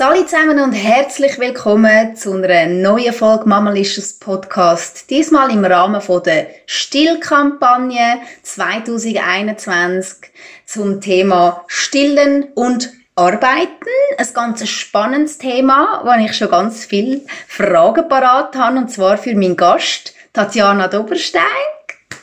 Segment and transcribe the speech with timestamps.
[0.00, 5.10] Hallo zusammen und herzlich willkommen zu einer neuen Folge Mamalicious Podcast.
[5.10, 10.30] Diesmal im Rahmen von der Stillkampagne 2021
[10.66, 13.68] zum Thema Stillen und Arbeiten.
[14.16, 19.34] Ein ganz spannendes Thema, wo ich schon ganz viele Fragen parat habe, und zwar für
[19.34, 21.42] meinen Gast, Tatjana Doberstein.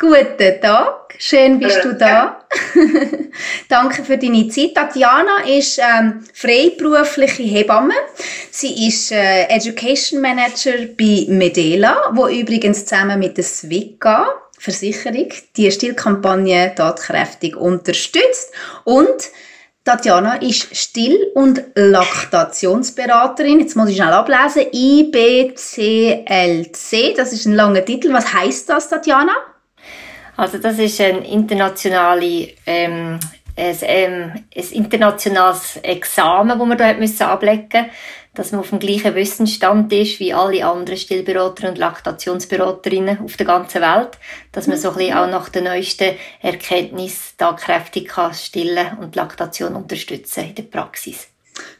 [0.07, 2.45] Guten Tag, schön bist du da.
[3.69, 4.75] Danke für deine Zeit.
[4.75, 7.95] Tatjana ist ähm, freiberufliche Hebamme.
[8.51, 14.27] Sie ist äh, Education Manager bei Medela, wo übrigens zusammen mit der Swika
[14.59, 18.51] Versicherung die Stillkampagne tatkräftig unterstützt
[18.83, 19.31] und
[19.85, 23.59] Tatjana ist Still- und Laktationsberaterin.
[23.59, 24.67] Jetzt muss ich schnell ablesen.
[24.71, 25.55] IBCLC,
[27.15, 28.13] das ist ein langer Titel.
[28.13, 29.33] Was heißt das, Tatjana?
[30.37, 33.19] Also das ist ein internationale ähm,
[33.57, 37.89] ein, ähm, ein internationales Examen, das man da müssen ablegen
[38.35, 43.45] dass man auf dem gleichen Wissensstand ist wie alle anderen Stillberater und Laktationsberaterinnen auf der
[43.45, 44.17] ganzen Welt,
[44.51, 49.15] dass man so ein bisschen auch nach den neuesten Erkenntnissen da kräftig kann Stillen und
[49.15, 51.29] Laktation unterstützen in der Praxis.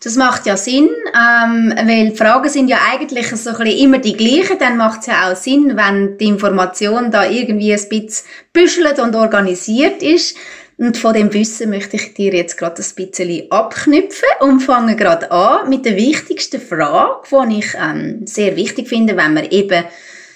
[0.03, 3.97] Das macht ja Sinn, ähm, weil die Fragen sind ja eigentlich so ein bisschen immer
[3.97, 4.59] die gleichen.
[4.59, 9.15] Dann macht es ja auch Sinn, wenn die Information da irgendwie ein bisschen büschelt und
[9.15, 10.37] organisiert ist.
[10.77, 15.31] Und von dem Wissen möchte ich dir jetzt gerade ein bisschen abknüpfen und fange gerade
[15.31, 19.85] an mit der wichtigsten Frage, die ich ähm, sehr wichtig finde, wenn man eben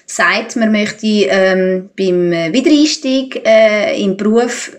[0.05, 4.71] sagt, man möchte ähm, beim Wiedereinstieg äh, im Beruf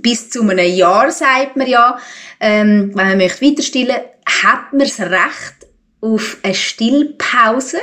[0.00, 1.98] bis zu einem Jahr, sagt man ja,
[2.40, 4.00] ähm, wenn man möchte weiter stillen,
[4.42, 5.66] hat man das Recht
[6.00, 7.78] auf eine Stillpause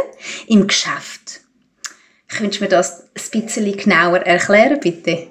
[0.47, 1.41] im Geschäft.
[2.27, 5.27] Könntest du mir das ein bisschen genauer erklären, bitte?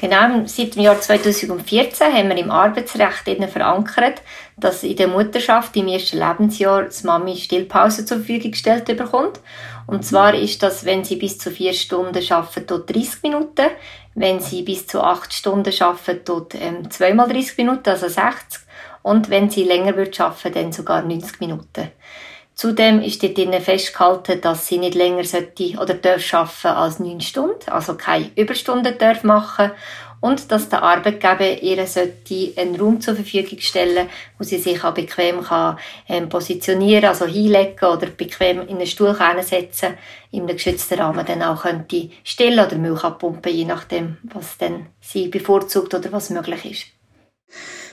[0.00, 4.22] Genau, seit dem Jahr 2014 haben wir im Arbeitsrecht verankert,
[4.56, 9.40] dass in der Mutterschaft im ersten Lebensjahr das Mami Stillpause zur Verfügung gestellt bekommt.
[9.88, 13.68] Und zwar ist das, wenn sie bis zu vier Stunden arbeitet, dort 30 Minuten.
[14.14, 18.60] Wenn sie bis zu acht Stunden arbeitet, dort ähm, zweimal 30 Minuten, also 60.
[19.00, 21.90] Und wenn sie länger wird arbeiten, dann sogar 90 Minuten.
[22.54, 27.22] Zudem ist dort drinnen festgehalten, dass sie nicht länger sollte oder darf arbeiten als neun
[27.22, 29.70] Stunden, also keine Überstunden darf machen
[30.20, 31.84] und dass der Arbeitgeber ihr
[32.56, 34.08] einen Raum zur Verfügung stellen,
[34.38, 39.16] wo sie sich auch bequem kann, ähm, positionieren, also hinlegen oder bequem in einen Stuhl
[39.40, 39.94] setzen,
[40.30, 44.86] in einem geschützten Rahmen dann auch könnte stillen oder Milch abpumpen, je nachdem, was dann
[45.00, 46.86] sie bevorzugt oder was möglich ist.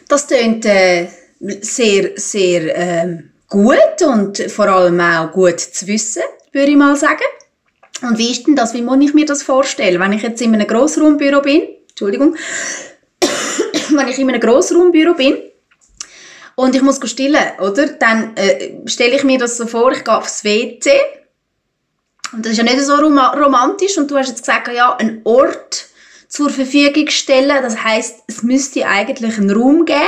[0.08, 1.08] Das klingt äh,
[1.40, 7.24] sehr, sehr ähm gut und vor allem auch gut zu wissen, würde ich mal sagen.
[8.02, 8.74] Und wie ist denn das?
[8.74, 10.00] Wie muss ich mir das vorstellen?
[10.00, 11.64] Wenn ich jetzt in einem Grossraumbüro bin,
[11.96, 12.36] Entschuldigung,
[13.92, 15.38] wenn ich in einem Grossraumbüro bin
[16.56, 17.88] und ich muss stillen, oder?
[17.88, 20.92] Dann äh, stelle ich mir das so vor, ich gehe aufs WC
[22.34, 25.22] und das ist ja nicht so rom romantisch und du hast jetzt gesagt, ja, ein
[25.24, 25.86] Ort
[26.28, 27.62] zur Verfügung stellen.
[27.62, 30.02] Das heißt, es müsste eigentlich einen Raum geben,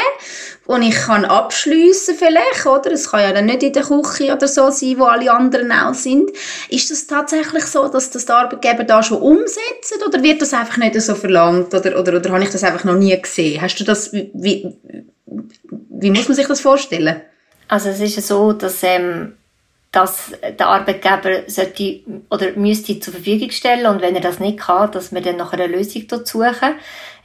[0.67, 2.91] und ich kann abschliessen vielleicht, oder?
[2.91, 5.93] Es kann ja dann nicht in der Küche oder so sein, wo alle anderen auch
[5.93, 6.29] sind.
[6.69, 10.99] Ist das tatsächlich so, dass das Arbeitgeber da schon umsetzt oder wird das einfach nicht
[11.01, 13.61] so verlangt oder, oder, oder habe ich das einfach noch nie gesehen?
[13.61, 14.75] Hast du das, wie,
[15.89, 17.21] wie muss man sich das vorstellen?
[17.69, 19.33] Also es ist ja so, dass ähm,
[19.91, 24.91] dass der Arbeitgeber sollte oder müsste zur Verfügung stellen und wenn er das nicht kann,
[24.91, 26.75] dass wir dann nach einer Lösung dort suchen.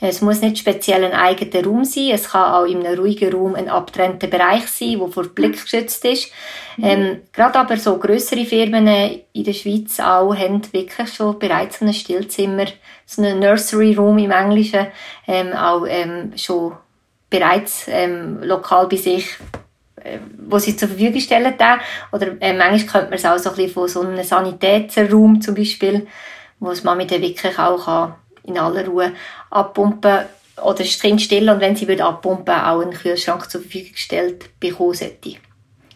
[0.00, 3.54] Es muss nicht speziell ein eigener Raum sein, es kann auch in einem ruhigen Raum
[3.54, 6.32] ein abgetrennter Bereich sein, der vor Blick geschützt ist.
[6.76, 6.84] Mhm.
[6.84, 8.88] Ähm, gerade aber so größere Firmen
[9.32, 12.66] in der Schweiz auch haben wirklich schon bereits so ein Stillzimmer,
[13.06, 14.88] so einen Nursery Room im Englischen,
[15.28, 16.72] ähm, auch ähm, schon
[17.30, 19.26] bereits ähm, lokal bei sich
[20.38, 21.54] wo sie zur Verfügung stellen.
[21.58, 21.78] Da.
[22.12, 25.54] Oder äh, manchmal könnte man es auch so ein bisschen von so einem Sanitätsraum zum
[25.54, 26.06] Beispiel,
[26.60, 29.12] wo es Mami dann wirklich auch kann, in aller Ruhe
[29.50, 30.20] abpumpen
[30.62, 34.94] oder streng still und wenn sie würde abpumpen auch einen Kühlschrank zur Verfügung gestellt bekommen
[34.94, 35.36] sollte.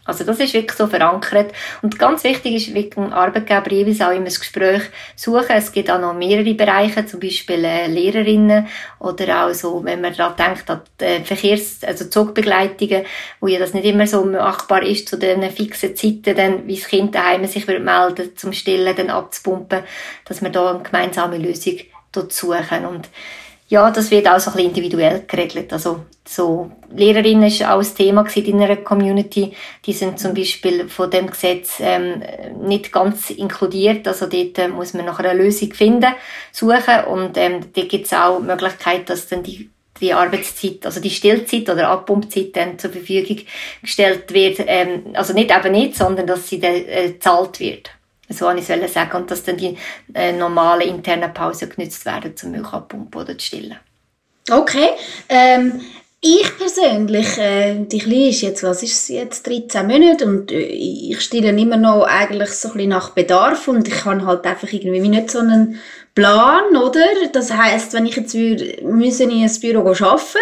[0.06, 1.52] Also das ist wirklich so verankert.
[1.82, 4.82] Und ganz wichtig ist wirklich dem Arbeitgeber jeweils auch immer das Gespräch
[5.16, 5.50] suchen.
[5.50, 8.68] Es gibt auch noch mehrere Bereiche, zum Beispiel äh, Lehrerinnen
[8.98, 13.04] oder auch so, wenn man daran denkt, an äh, Verkehrs-, also Zugbegleitungen,
[13.40, 16.88] wo ja das nicht immer so machbar ist zu den fixen Zeiten, dann, wie das
[16.88, 19.82] Kind daheim sich wird melden, zum Stillen, dann abzupumpen,
[20.24, 21.78] dass wir da eine gemeinsame Lösung
[22.12, 22.86] dort suchen.
[22.86, 23.08] Und
[23.68, 25.72] ja, das wird auch so ein bisschen individuell geregelt.
[25.72, 29.52] Also, so, Lehrerinnen ist auch ein Thema in einer Community.
[29.84, 32.22] Die sind zum Beispiel von dem Gesetz, ähm,
[32.62, 34.06] nicht ganz inkludiert.
[34.08, 36.12] Also, dort äh, muss man nach einer Lösung finden,
[36.52, 37.04] suchen.
[37.08, 39.70] Und, ähm, dort gibt es auch die Möglichkeit, dass dann die
[40.00, 43.38] die Arbeitszeit, also die Stillzeit oder Abpumpzeit dann zur Verfügung
[43.80, 44.58] gestellt wird.
[44.66, 47.90] Ähm, also nicht eben nicht, sondern dass sie dann äh, gezahlt wird.
[48.28, 49.16] So wollte ich es sagen.
[49.16, 49.76] Und dass dann die
[50.14, 53.78] äh, normalen internen Pausen genutzt werden zum Milch abpumpen oder zu stillen.
[54.50, 54.90] Okay.
[55.28, 55.80] Ähm,
[56.26, 61.20] ich persönlich, äh, die Kleine ist jetzt, was ist jetzt, 13 Monate und äh, ich
[61.20, 65.08] stille immer noch eigentlich so ein bisschen nach Bedarf und ich kann halt einfach irgendwie
[65.08, 65.80] nicht so einen
[66.14, 67.04] Plan, oder?
[67.32, 70.38] Das heißt, wenn ich jetzt würde, müssen in ein Büro arbeiten,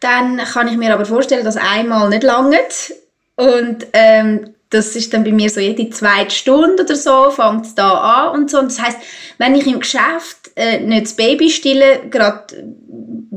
[0.00, 2.94] dann kann ich mir aber vorstellen, dass einmal nicht langt
[3.36, 7.74] und ähm, das ist dann bei mir so jede zweite Stunde oder so, fängt es
[7.74, 8.58] da an und so.
[8.58, 8.98] Und das heißt,
[9.38, 12.64] wenn ich im Geschäft äh, nicht das Baby stille, gerade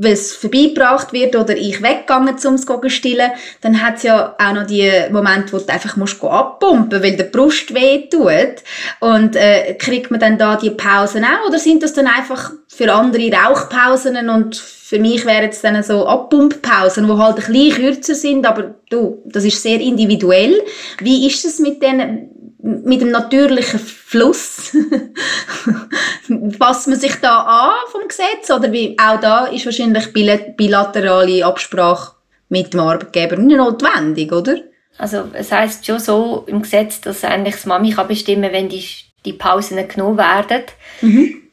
[0.04, 3.30] es vorbeigebracht wird oder ich weggegangen um es zu stillen,
[3.60, 7.24] dann hat es ja auch noch die Momente, wo du einfach musst abpumpen weil der
[7.24, 8.62] Brust weh tut.
[9.00, 12.92] Und äh, kriegt man dann da die Pausen auch oder sind das dann einfach für
[12.92, 18.14] andere Rauchpausen und für mich wären es dann so Abpumppausen, die halt ein bisschen kürzer
[18.14, 20.60] sind, aber du, das ist sehr individuell.
[21.00, 22.30] Wie ist es mit den
[22.64, 24.74] mit dem natürlichen Fluss
[26.58, 32.12] passt man sich da an vom Gesetz oder wie auch da ist wahrscheinlich bilaterale Absprache
[32.48, 34.56] mit dem Arbeitgeber nicht notwendig, oder?
[34.96, 38.84] Also es heißt schon so im Gesetz, dass eigentlich das Mami kann bestimmen, wenn die,
[39.26, 40.62] die Pausen genommen werden.
[41.02, 41.43] Mhm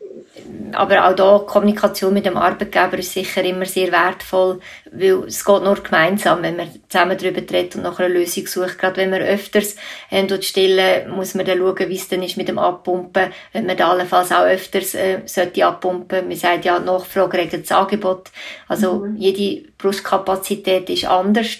[0.72, 4.62] aber auch da Kommunikation mit dem Arbeitgeber ist sicher immer sehr wertvoll,
[4.92, 8.80] weil es geht nur gemeinsam, wenn man zusammen darüber redet und nach einer Lösung sucht.
[8.80, 9.76] Gerade wenn man öfters
[10.10, 13.66] äh, dort stillen, muss man dann schauen, wie es dann ist mit dem Abpumpen, wenn
[13.66, 16.28] man da allenfalls auch öfters äh, sollte abpumpen.
[16.28, 18.32] Man sagt ja, Nachfrage regelt das Angebot.
[18.68, 19.18] Also mhm.
[19.18, 21.58] jede Brustkapazität ist anders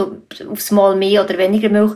[0.00, 1.92] aufs Mal mehr oder weniger Milch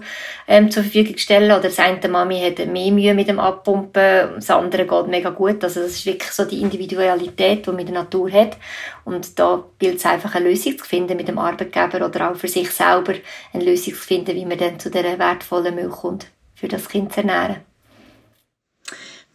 [0.46, 1.50] ähm, zur Verfügung stellen.
[1.50, 5.62] Oder das eine Mami hat mehr Mühe mit dem Abpumpen, das andere geht mega gut.
[5.62, 8.56] Also das ist wirklich so die Individualität, die man in der Natur hat.
[9.04, 12.48] Und da gilt es einfach eine Lösung zu finden mit dem Arbeitgeber oder auch für
[12.48, 13.14] sich selber
[13.52, 17.12] eine Lösung zu finden, wie man dann zu dieser wertvollen Milch kommt, für das Kind
[17.12, 17.67] zu ernähren.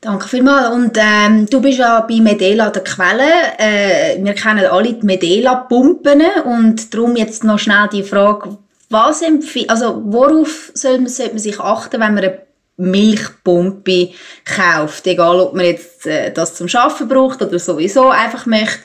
[0.03, 0.69] Danke vielmals.
[0.69, 3.23] Und ähm, du bist ja bei Medela der Quelle.
[3.57, 8.57] Äh, wir kennen alle die Medela-Pumpen und darum jetzt noch schnell die Frage,
[8.89, 9.23] was
[9.69, 12.41] also worauf soll man, sollte man sich achten, wenn man eine
[12.75, 14.09] Milchpumpe
[14.43, 15.07] kauft?
[15.07, 18.79] Egal, ob man jetzt äh, das zum Schaffen braucht oder sowieso einfach möchte.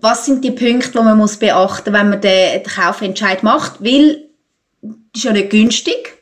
[0.00, 3.84] Was sind die Punkte, die man muss beachten, wenn man den, den Kaufentscheid macht?
[3.84, 4.24] Weil
[4.82, 6.17] das ist ja nicht günstig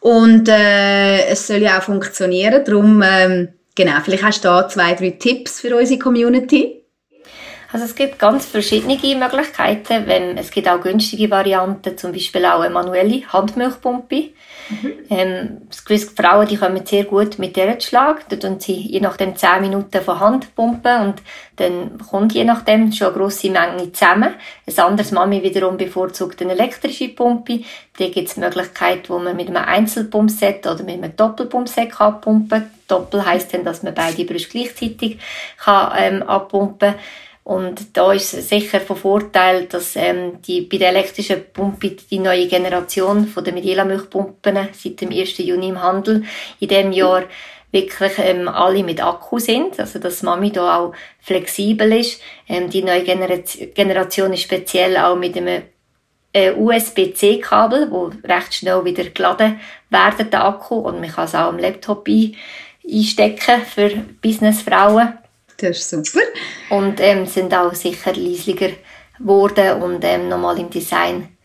[0.00, 2.64] und äh, es soll ja auch funktionieren.
[2.64, 6.77] Darum, ähm, genau, vielleicht hast du da zwei, drei Tipps für unsere Community.
[7.70, 10.06] Also es gibt ganz verschiedene Möglichkeiten.
[10.06, 14.30] Wenn, es gibt auch günstige Varianten, zum Beispiel auch eine manuelle Handmilchpumpe.
[14.70, 14.92] Mhm.
[15.10, 18.26] Ähm, es gewisse Frauen, die kommen sehr gut mit dieser Schlag.
[18.30, 21.22] Da tun sie je nachdem 10 Minuten von Hand pumpen und
[21.56, 24.34] dann kommt je nachdem schon eine grosse Menge zusammen.
[24.66, 27.60] Ein anderes Mami wiederum bevorzugt eine elektrische Pumpe.
[27.98, 32.20] Da gibt es die Möglichkeit, wo man mit einem Einzelpumpset oder mit einem Doppelpumpset kann
[32.22, 32.70] pumpen.
[32.86, 35.18] Doppel heisst dann, dass man beide Brüste gleichzeitig
[35.58, 37.00] kann, ähm, abpumpen kann.
[37.48, 42.18] Und da ist es sicher von Vorteil, dass ähm, die, bei der elektrischen Pumpe die
[42.18, 45.38] neue Generation von der Mediela Milchpumpen seit dem 1.
[45.38, 46.24] Juni im Handel
[46.60, 47.22] in dem Jahr
[47.72, 52.20] wirklich ähm, alle mit Akku sind, also dass Mami da auch flexibel ist.
[52.50, 55.62] Ähm, die neue Generation, Generation ist speziell auch mit einem
[56.34, 59.58] äh, USB-C Kabel, wo recht schnell wieder geladen
[59.88, 62.36] werden der Akku und man kann es auch am Laptop ein,
[62.86, 63.88] einstecken für
[64.20, 65.14] Businessfrauen.
[65.58, 66.24] Das ist super.
[66.70, 68.70] Und ähm, sind auch sicher leislicher
[69.18, 71.36] geworden und ähm, nochmal im Design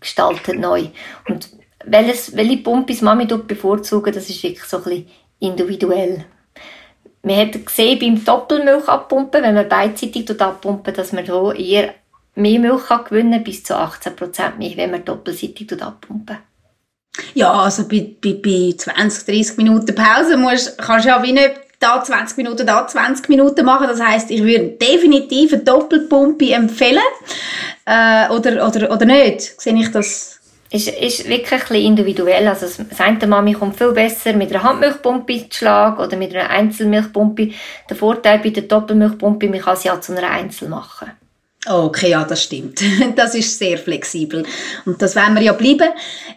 [0.00, 0.88] gestaltet neu.
[1.28, 1.50] Und
[1.84, 5.06] welches, welche Pumpis Mami bevorzugen, das ist wirklich so ein bisschen
[5.40, 6.24] individuell.
[7.22, 11.94] Man hat gesehen beim Doppelmilch abpumpen, wenn man beidseitig abpumpen, dass man hier eher
[12.36, 16.38] mehr Milch kann gewinnen bis zu 18% mehr, wenn man doppelseitig abpumpen.
[17.34, 21.67] Ja, also bei, bei, bei 20, 30 Minuten Pause musst, kannst du ja wie nicht
[21.78, 23.86] da 20 Minuten, da 20 Minuten machen.
[23.88, 27.02] Das heißt, ich würde definitiv eine Doppelpumpe empfehlen.
[27.84, 29.60] Äh, oder, oder, oder nicht?
[29.60, 30.38] Sehe ich das?
[30.70, 32.46] Ist, ist wirklich ein individuell.
[32.46, 36.50] Also das eine Mami kommt viel besser mit einer Handmilchpumpe zu Schlag oder mit einer
[36.50, 37.52] Einzelmilchpumpe.
[37.88, 41.12] Der Vorteil bei der Doppelmilchpumpe, man kann sie ja zu einer Einzel machen.
[41.66, 42.80] Okay, ja, das stimmt.
[43.16, 44.44] Das ist sehr flexibel.
[44.86, 45.88] Und das wollen wir ja bleiben.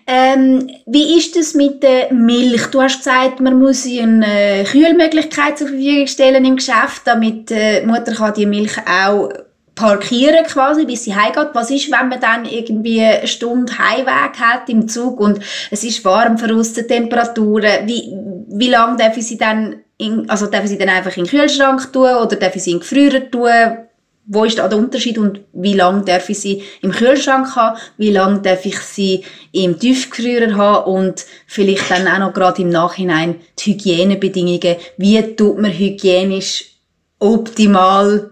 [0.08, 2.66] Ähm, wie ist es mit der Milch?
[2.68, 7.88] Du hast gesagt, man muss eine Kühlmöglichkeit zur Verfügung stellen im Geschäft, damit äh, die
[7.88, 9.30] Mutter kann die Milch auch
[9.76, 11.50] parkieren quasi, bis sie heimgeht.
[11.54, 16.04] Was ist, wenn man dann irgendwie eine Stunde Heimweg hat im Zug und es ist
[16.04, 17.88] warm, verroste Temperaturen?
[17.88, 18.12] Wie,
[18.50, 21.30] wie lange darf ich sie dann, in, also darf ich sie dann einfach in den
[21.30, 23.88] Kühlschrank tun oder darf ich sie in den Gefrierer tun?
[24.26, 28.12] Wo ist da der Unterschied und wie lange darf ich sie im Kühlschrank haben, wie
[28.12, 30.92] lange darf ich sie im Tiefkühler haben?
[30.92, 36.72] Und vielleicht dann auch noch gerade im Nachhinein die Hygienebedingungen, wie tut man hygienisch
[37.20, 38.32] optimal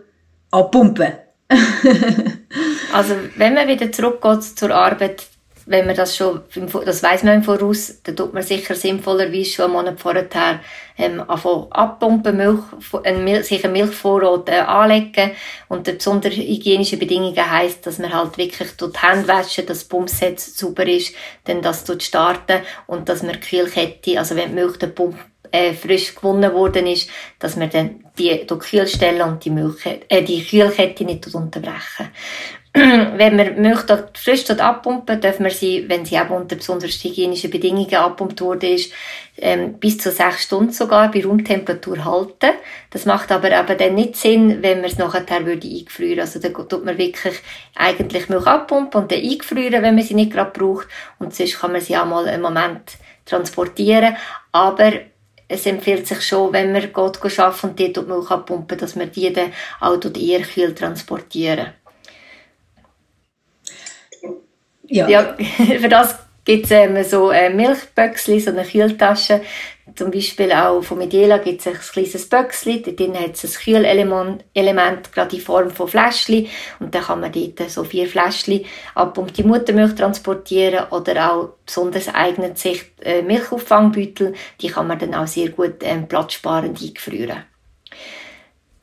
[0.51, 1.13] abpumpen.
[2.93, 5.23] also wenn man wieder zurückgeht zur Arbeit,
[5.69, 6.41] wenn man das schon,
[6.83, 10.59] das weiß man im Voraus, dann tut man sicher sinnvollerweise schon einen Monat vorher
[10.97, 12.63] ähm, abpumpen, Milch,
[13.03, 15.31] ein, sich einen Milchvorrat äh, anlegen
[15.67, 19.83] und die besondere hygienischen Bedingungen heisst, dass man halt wirklich die Hände waschen, dass das
[19.83, 24.77] Pumpset sauber ist, dann das starten und dass man die Kühlkette, also wenn die Milch
[24.77, 25.19] der Pump
[25.51, 27.09] äh, frisch gewonnen worden ist,
[27.39, 32.09] dass man dann die durch Kühl stellen und die, Milch, äh, die Kühlkette nicht unterbrechen.
[32.73, 37.03] wenn man Milch dort frisch dort abpumpen, darf man sie, wenn sie eben unter besonders
[37.03, 38.93] hygienischen Bedingungen abpumpt wurde, ist,
[39.37, 42.51] ähm, bis zu sechs Stunden sogar bei Raumtemperatur halten.
[42.91, 46.19] Das macht aber eben dann nicht Sinn, wenn man es nachher würde eingefrieren.
[46.19, 47.39] Also da tut man wirklich
[47.75, 50.87] eigentlich Milch abpumpen und dann eingefrieren, wenn man sie nicht gerade braucht.
[51.17, 54.15] Und sonst kann man sie auch mal einen Moment transportieren.
[54.51, 54.91] Aber
[55.47, 59.33] es empfiehlt sich schon, wenn man geht arbeiten und die Milch abpumpen, dass man die
[59.33, 61.73] dann auch eher kühl transportieren.
[64.89, 65.07] Ja.
[65.07, 65.35] ja
[65.79, 66.17] für das
[66.49, 69.41] gibt es ähm, so äh, Milchböckchen, so eine Kühltasche.
[69.95, 73.61] Zum Beispiel auch von Mediela gibt es ein kleines Böckchen, da drin hat es ein
[73.63, 76.47] Kühlelement, Element, gerade in Form von Fläschchen.
[76.79, 78.65] Und dann kann man dort so vier Fläschchen
[78.95, 84.97] ab und die Muttermilch transportieren oder auch besonders eignet sich äh, Milchauffangbeutel, die kann man
[84.97, 87.43] dann auch sehr gut ähm, platzsparend eingefrieren.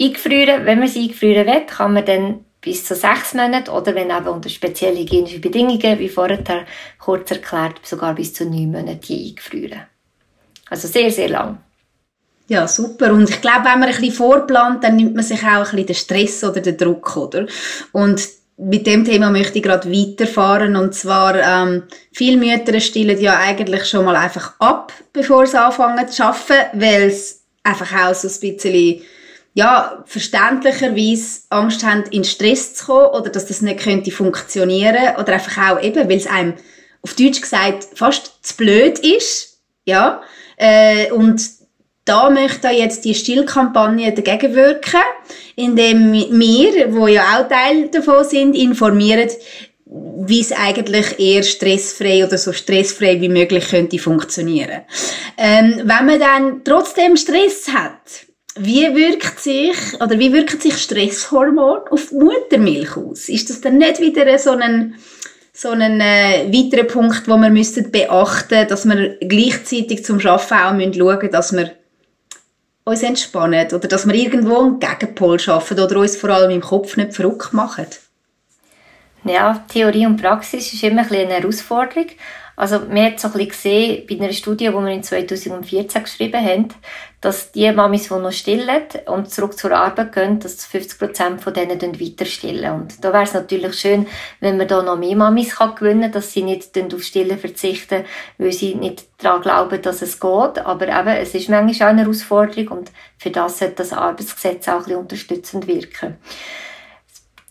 [0.00, 4.10] Eingefrieren, wenn man sie eingefrieren will, kann man dann bis zu sechs Monaten oder wenn
[4.10, 6.66] eben unter speziellen hygienischen Bedingungen, wie vorher
[6.98, 9.82] kurz erklärt, sogar bis zu neun Monaten eingefrieren.
[10.68, 11.58] Also sehr, sehr lang.
[12.48, 13.12] Ja, super.
[13.12, 15.86] Und ich glaube, wenn man ein bisschen vorplant, dann nimmt man sich auch ein bisschen
[15.86, 17.46] den Stress oder den Druck, oder?
[17.92, 18.20] Und
[18.56, 20.74] mit dem Thema möchte ich gerade weiterfahren.
[20.74, 26.08] Und zwar, ähm, viele Mütter stillen ja eigentlich schon mal einfach ab, bevor sie anfangen
[26.08, 29.02] zu arbeiten, weil es einfach auch so ein bisschen
[29.56, 35.32] ja, verständlicherweise Angst haben, in Stress zu kommen oder dass das nicht könnte funktionieren oder
[35.32, 36.52] einfach auch eben, weil es einem
[37.00, 40.20] auf Deutsch gesagt fast zu blöd ist, ja,
[40.58, 41.40] äh, und
[42.04, 45.00] da möchte jetzt die Stillkampagne dagegen wirken,
[45.56, 49.30] indem wir, wo ja auch Teil davon sind, informieren,
[49.86, 54.82] wie es eigentlich eher stressfrei oder so stressfrei wie möglich könnte funktionieren.
[55.38, 58.25] Ähm, wenn man dann trotzdem Stress hat,
[58.56, 63.28] wie wirkt sich, oder wie wirkt sich Stresshormon auf Muttermilch aus?
[63.28, 64.94] Ist das dann nicht wieder so ein,
[65.52, 70.72] so ein äh, weiterer Punkt, wo wir müssen beachten dass wir gleichzeitig zum Arbeiten auch
[70.74, 71.72] müssen schauen dass wir
[72.84, 76.96] uns entspannen oder dass wir irgendwo einen Gegenpol schaffen oder uns vor allem im Kopf
[76.96, 77.86] nicht verrückt machen?
[79.24, 82.06] Ja, Theorie und Praxis ist immer ein eine Herausforderung.
[82.54, 86.42] Also man hat so ein bisschen gesehen, bei einer Studie, die wir in 2014 geschrieben
[86.42, 86.68] haben,
[87.20, 91.54] dass die Mamis, die noch stillen und zurück zur Arbeit gehen, dass 50 Prozent von
[91.54, 92.72] denen weiter stillen.
[92.72, 94.06] Und da wäre es natürlich schön,
[94.40, 98.04] wenn man da noch mehr Mamis kann gewinnen kann, dass sie nicht auf Stillen verzichten,
[98.38, 100.58] weil sie nicht daran glauben, dass es geht.
[100.58, 104.74] Aber eben, es ist manchmal auch eine Herausforderung und für das sollte das Arbeitsgesetz auch
[104.74, 106.18] ein bisschen unterstützend wirken.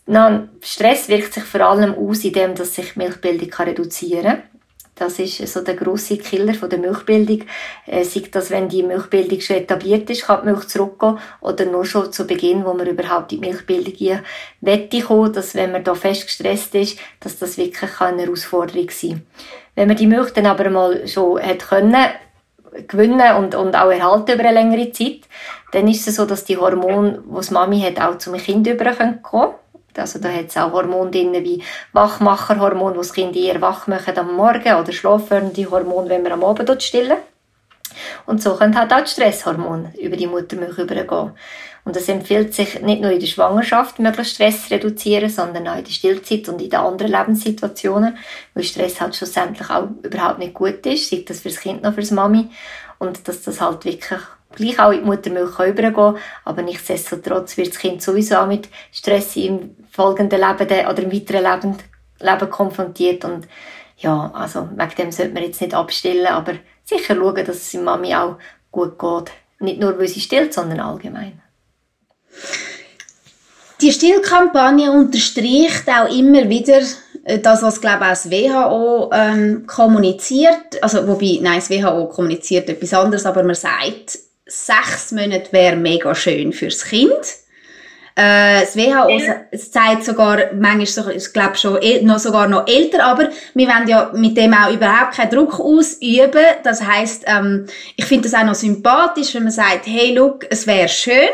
[0.06, 4.42] Dann, Stress wirkt sich vor allem aus, indem dass sich Milchbildung reduzieren kann.
[4.98, 7.42] Das ist so der grosse Killer von der Milchbildung.
[7.86, 11.84] Äh, sei das, wenn die Milchbildung schon etabliert ist, kann die Milch zurückgehen oder nur
[11.84, 14.22] schon zu Beginn, wo man überhaupt in die Milchbildung hier
[14.62, 19.26] wette kommen, dass wenn man da fest gestresst ist, dass das wirklich eine Herausforderung sein
[19.74, 21.94] Wenn man die Milch dann aber mal schon hat können,
[22.88, 25.20] gewinnen und, und auch erhalten über eine längere Zeit,
[25.72, 29.22] dann ist es so, dass die Hormone, die die Mami hat, auch zum Kind überkommen
[29.22, 29.52] können.
[29.98, 31.62] Also da hat es auch Hormone drin, wie
[31.92, 36.44] Wachmacherhormon, die das Kind eher wach machen am Morgen oder schlaffördernde Hormone, wenn wir am
[36.44, 37.18] Abend stillen.
[38.26, 41.32] Und so können halt auch die Stresshormone über die Muttermilch übergehen.
[41.84, 45.76] Und es empfiehlt sich nicht nur in der Schwangerschaft möglichst Stress zu reduzieren, sondern auch
[45.76, 48.18] in der Stillzeit und in den anderen Lebenssituationen,
[48.54, 52.10] weil Stress halt schlussendlich auch überhaupt nicht gut ist, sei das fürs Kind noch fürs
[52.10, 52.48] Mami.
[52.98, 54.18] Und dass das halt wirklich
[54.56, 56.16] gleich auch in die Muttermilch übergehen kann.
[56.44, 61.42] Aber nichtsdestotrotz wird das Kind sowieso auch mit Stress im folgenden Leben oder im weiteren
[61.42, 61.76] Leben,
[62.20, 63.24] Leben konfrontiert.
[63.24, 63.48] Und
[63.96, 68.14] ja, also wegen dem sollte man jetzt nicht abstillen, aber sicher schauen, dass es Mami
[68.14, 68.36] auch
[68.70, 69.32] gut geht.
[69.58, 71.40] Nicht nur, weil sie stillt, sondern allgemein.
[73.80, 76.80] Die Stillkampagne unterstreicht auch immer wieder
[77.24, 80.82] äh, das, was glaube ich, das WHO ähm, kommuniziert.
[80.82, 86.14] Also, wobei, nein, das WHO kommuniziert etwas anderes, aber man sagt, sechs Monate wäre mega
[86.14, 87.45] schön fürs Kind.
[88.18, 89.10] Äh, das WHO
[89.50, 93.86] es zeigt sogar, manchmal sogar, ich glaube schon noch, sogar noch älter, aber wir wollen
[93.86, 96.44] ja mit dem auch überhaupt keinen Druck ausüben.
[96.64, 100.66] Das heißt, ähm, ich finde das auch noch sympathisch, wenn man sagt, hey, look, es
[100.66, 101.28] wäre schön.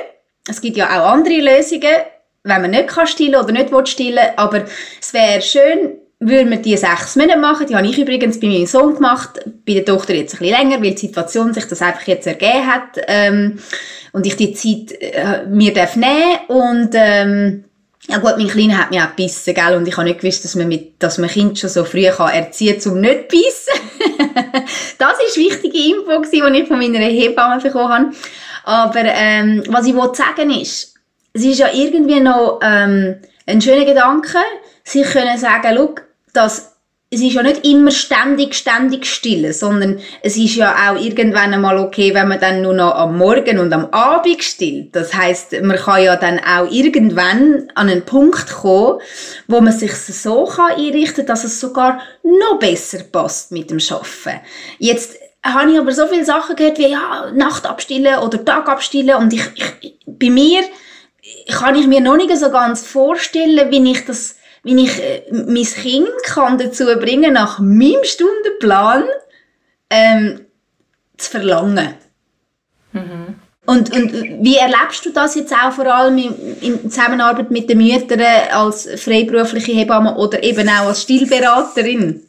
[0.49, 1.99] Es gibt ja auch andere Lösungen,
[2.43, 4.65] wenn man nicht kann stillen oder nicht will stillen, aber
[5.01, 5.99] es wäre schön,
[6.29, 7.67] würde man die sechs Monate machen.
[7.67, 10.83] Die habe ich übrigens bei meinem Sohn gemacht, bei der Tochter jetzt ein bisschen länger,
[10.83, 13.59] weil die Situation sich das einfach jetzt ergeben hat ähm,
[14.12, 17.64] und ich die Zeit äh, mir darf nehmen und ähm,
[18.09, 19.76] ja gut, mein Kleiner hat mich auch gebissen, gell?
[19.76, 22.33] Und ich habe nicht gewusst, dass man mit, dass man Kind schon so früh kann
[22.33, 24.25] erziehen kann, um nicht zu bissen.
[24.99, 28.11] das ist wichtige Info die ich von meiner Hebamme bekommen habe.
[28.64, 30.95] Aber ähm, was ich sagen ist,
[31.33, 34.38] es ist ja irgendwie noch ähm, ein schöner Gedanke,
[34.85, 36.02] sich können sagen, look,
[36.33, 36.73] dass
[37.12, 41.77] es ist ja nicht immer ständig, ständig still, sondern es ist ja auch irgendwann einmal
[41.77, 44.97] okay, wenn man dann nur noch am Morgen und am Abend stillt.
[44.97, 49.01] Das heißt, man kann ja dann auch irgendwann an einen Punkt kommen,
[49.47, 54.41] wo man sich so kann einrichten, dass es sogar noch besser passt mit dem Schaffen.
[54.79, 59.17] Jetzt habe ich aber so viele Sachen gehört wie ja Nacht abstillen oder Tag abstillen
[59.17, 60.62] und ich, ich bei mir
[61.51, 65.64] kann ich mir noch nicht so ganz vorstellen, wie ich das wie ich äh, mein
[65.64, 69.04] Kind kann dazu bringen nach meinem Stundenplan
[69.90, 70.40] ähm,
[71.16, 71.95] zu verlangen.
[72.92, 73.37] Mhm.
[73.64, 74.12] Und, und
[74.45, 78.21] wie erlebst du das jetzt auch vor allem in, in Zusammenarbeit mit den Müttern
[78.52, 82.23] als freiberufliche Hebamme oder eben auch als Stillberaterin?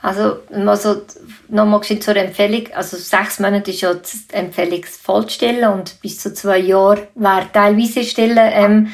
[0.00, 1.02] Also, also
[1.48, 2.66] nochmal zur Empfehlung.
[2.74, 8.02] Also, sechs Monate ist ja die Empfehlung Vollstellen und bis zu zwei Jahre wäre teilweise
[8.02, 8.88] Stellen ähm,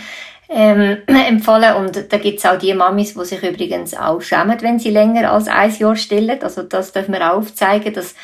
[0.48, 1.76] ähm, empfohlen.
[1.76, 5.48] Und da gibt's auch die Mamis, die sich übrigens auch schämen, wenn sie länger als
[5.48, 6.42] ein Jahr stillen.
[6.42, 8.14] Also das dürfen wir auch aufzeigen, dass,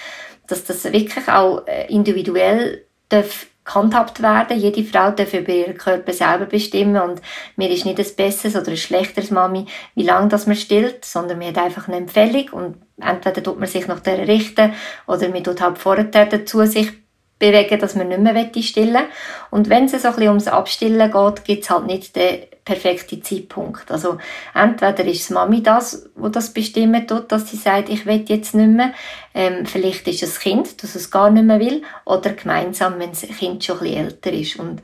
[0.47, 4.59] dass das wirklich auch äh, individuell darf gehandhabt werden.
[4.59, 7.23] Jede Frau darf über ihren Körper selber bestimmen und
[7.57, 11.39] mir ist nicht ein besseres oder ein schlechteres Mami, wie lange das man stillt, sondern
[11.39, 14.75] mir hat einfach eine Empfehlung und entweder tut man sich nach der richten
[15.07, 16.93] oder man tut halt vorher dazu sich
[17.39, 19.09] bewegen, dass man nicht mehr stillen will.
[19.51, 23.23] Und wenn es so ein bisschen ums Abstillen geht, gibt es halt nicht den perfekten
[23.23, 23.91] Zeitpunkt.
[23.91, 24.19] Also
[24.55, 28.55] entweder ist es Mami das, wo das bestimmen tut, dass sie sagt, ich will jetzt
[28.55, 28.93] nicht mehr.
[29.35, 31.83] Ähm, vielleicht ist es Kind, dass es gar nicht mehr will.
[32.07, 34.57] Oder gemeinsam, wenn das Kind schon ein bisschen älter ist.
[34.59, 34.83] Und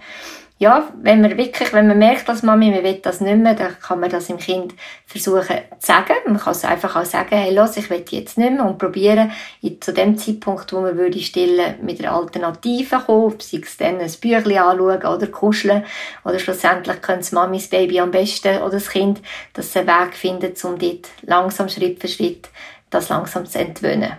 [0.61, 3.81] ja, wenn man wirklich, wenn man merkt als Mami, man will das nicht mehr, dann
[3.81, 4.75] kann man das im Kind
[5.07, 6.13] versuchen zu sagen.
[6.27, 9.33] Man kann es einfach auch sagen, hey, los, ich will jetzt nicht mehr und probieren,
[9.81, 14.13] zu dem Zeitpunkt, wo man würde stillen, mit einer Alternative kommen, sei es dann ein
[14.21, 15.87] Büchlein anschauen oder kuscheln,
[16.27, 19.23] oder schlussendlich können das Mami das Baby am besten oder das Kind,
[19.55, 22.51] dass sie einen Weg finden, um dort langsam Schritt für Schritt
[22.91, 24.13] das langsam zu entwöhnen.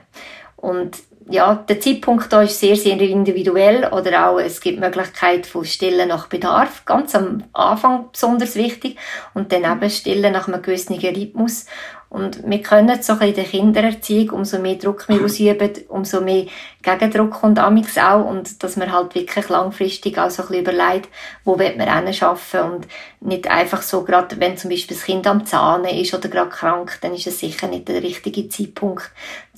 [0.55, 0.97] Und
[1.29, 6.09] ja, der Zeitpunkt da ist sehr, sehr individuell oder auch es gibt Möglichkeit von Stillen
[6.09, 8.97] nach Bedarf, ganz am Anfang besonders wichtig
[9.33, 11.65] und dann eben Stillen nach einem gewissen Rhythmus.
[12.09, 16.47] Und wir können so in der Kindererziehung, umso mehr Druck wir ausüben, umso mehr
[16.81, 21.09] Gegendruck kommt amix auch und dass man halt wirklich langfristig auch so ein bisschen überlegt,
[21.45, 22.87] wo wird man arbeiten und
[23.21, 26.97] nicht einfach so gerade, wenn zum Beispiel das Kind am Zahn ist oder gerade krank,
[26.99, 29.09] dann ist es sicher nicht der richtige Zeitpunkt,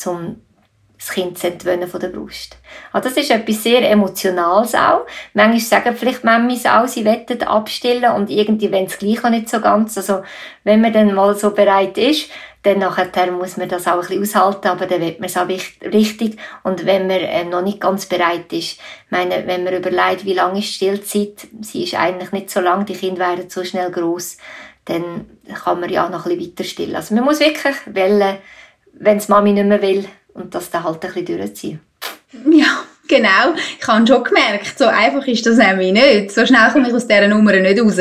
[0.05, 0.35] um
[1.05, 2.57] das Kind zu entwöhnen von der Brust.
[2.93, 5.05] Also das ist etwas sehr Emotionales auch.
[5.33, 9.49] Manchmal sagen vielleicht Mamis auch, sie wettet abstillen und irgendwie wenn es gleich auch nicht
[9.49, 9.97] so ganz.
[9.97, 10.23] Also
[10.63, 12.29] wenn man dann mal so bereit ist,
[12.61, 15.49] dann nachher muss man das auch ein bisschen aushalten, aber dann wird man es auch
[15.49, 16.37] richtig.
[16.63, 20.59] Und wenn man äh, noch nicht ganz bereit ist, meine, wenn man überlegt, wie lange
[20.59, 24.37] ist Stillzeit, sie ist eigentlich nicht so lang, die Kinder werden so schnell groß,
[24.85, 26.95] dann kann man ja noch ein bisschen weiter stillen.
[26.95, 28.37] Also man muss wirklich wählen,
[28.93, 31.79] wenn es Mami nicht mehr will, und das dann halt ein bisschen durchziehen.
[32.49, 33.53] Ja, genau.
[33.79, 36.31] Ich habe schon gemerkt, so einfach ist das nämlich nicht.
[36.31, 37.99] So schnell komme ich aus dieser Nummer nicht raus.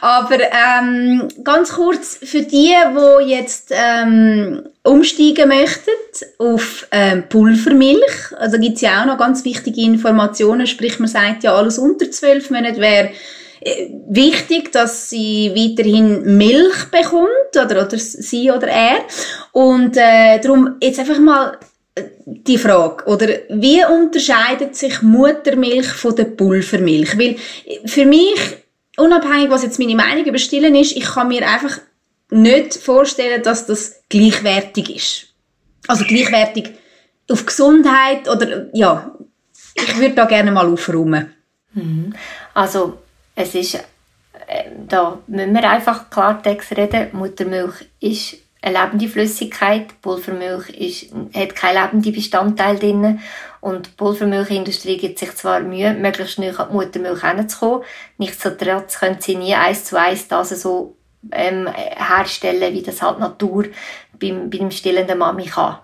[0.00, 5.90] Aber ähm, ganz kurz, für die, die jetzt ähm, umsteigen möchten
[6.38, 11.44] auf ähm, Pulvermilch, also gibt es ja auch noch ganz wichtige Informationen, sprich man sagt
[11.44, 13.10] ja, alles unter zwölf Monate wäre
[14.08, 19.04] wichtig, dass sie weiterhin Milch bekommt, oder, oder sie oder er.
[19.52, 21.58] Und äh, darum jetzt einfach mal
[21.94, 27.18] äh, die Frage, oder wie unterscheidet sich Muttermilch von der Pulvermilch?
[27.18, 28.38] Weil äh, für mich,
[28.96, 31.78] unabhängig was jetzt meine Meinung über Stillen ist, ich kann mir einfach
[32.30, 35.26] nicht vorstellen, dass das gleichwertig ist.
[35.86, 36.70] Also gleichwertig
[37.30, 39.14] auf Gesundheit oder ja,
[39.74, 41.34] ich würde da gerne mal aufräumen.
[41.74, 42.14] Mhm.
[42.54, 42.98] Also
[43.34, 50.00] es ist, äh, da müssen wir einfach Klartext reden, Muttermilch ist eine lebende Flüssigkeit.
[50.00, 53.20] Pulvermilch ist, hat keine lebenden Bestandteile drin.
[53.60, 57.84] Und die Pulvermilchindustrie gibt sich zwar Mühe, möglichst schnell an die Muttermilch hinzukommen.
[58.18, 60.96] Nichtsdestotrotz können sie nie eins zu eins das so
[61.32, 63.66] ähm, herstellen, wie das halt Natur
[64.18, 65.78] beim, beim stillenden Mami kann.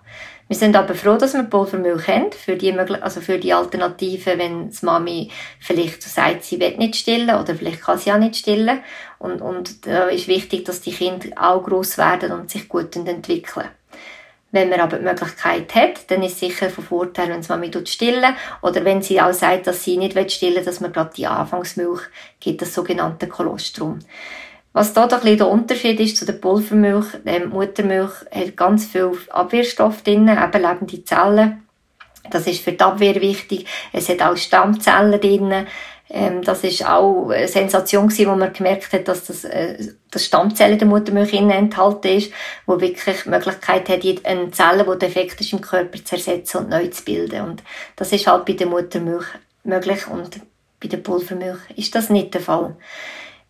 [0.48, 4.70] Wir sind aber froh, dass wir Pulvermilch haben, für die, also für die Alternative, wenn
[4.70, 5.30] die Mami
[5.60, 8.80] vielleicht sagt, sie will nicht stillen oder vielleicht kann sie auch nicht stillen.
[9.18, 13.68] Und, und da ist wichtig, dass die Kinder auch gross werden und sich gut entwickeln.
[14.50, 17.70] Wenn man aber die Möglichkeit hat, dann ist es sicher von Vorteil, wenn die Mami
[17.84, 21.26] stillen oder wenn sie auch sagt, dass sie nicht stillen will, dass man gerade die
[21.26, 22.00] Anfangsmilch
[22.40, 23.98] gibt, das sogenannte Kolostrum.
[24.78, 30.02] Was da bisschen der Unterschied ist zu der Pulvermilch, die Muttermilch hat ganz viel Abwehrstoff
[30.02, 31.64] drin, eben lebende Zellen.
[32.30, 33.66] Das ist für die Abwehr wichtig.
[33.92, 35.66] Es hat auch Stammzellen drin.
[36.08, 40.24] Ähm, das ist auch eine Sensation gewesen, wo man gemerkt hat, dass das, äh, das
[40.24, 42.32] Stammzellen der Muttermilch enthalten ist,
[42.64, 46.68] wo wirklich die Möglichkeit hat, eine Zelle, die defekt ist im Körper zu ersetzen und
[46.68, 47.42] neu zu bilden.
[47.42, 47.64] Und
[47.96, 49.26] das ist halt bei der Muttermilch
[49.64, 50.38] möglich und
[50.80, 52.76] bei der Pulvermilch ist das nicht der Fall.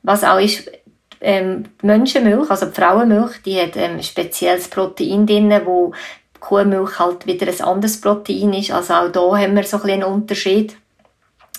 [0.03, 0.71] Was auch ist,
[1.21, 5.93] ähm, Menschenmilch, also die Frauenmilch, die hat ähm, spezielles Protein drin, wo
[6.41, 8.71] Kuhmilch halt wieder ein anderes Protein ist.
[8.71, 10.77] Also auch da haben wir so ein bisschen einen Unterschied.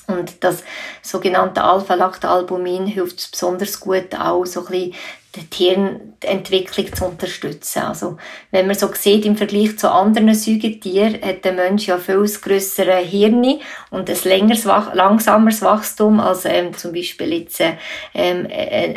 [0.08, 0.64] Und das
[1.04, 4.94] sogenannte Alpha-Lactalbumin hilft besonders gut auch so ein bisschen
[5.36, 7.84] die Hirnentwicklung zu unterstützen.
[7.84, 8.18] Also,
[8.50, 12.98] wenn man so sieht, im Vergleich zu anderen Säugetieren, hat der Mensch ja viel grössere
[12.98, 13.60] Hirn
[13.92, 17.74] und ein längeres, langsameres Wachstum als ähm, zum Beispiel jetzt äh,
[18.16, 18.48] ähm,